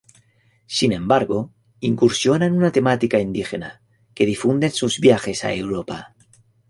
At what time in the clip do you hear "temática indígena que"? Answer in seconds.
2.71-4.25